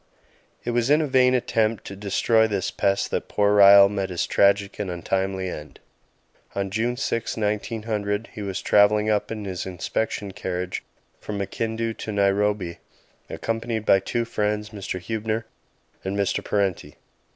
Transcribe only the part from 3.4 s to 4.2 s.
Ryall met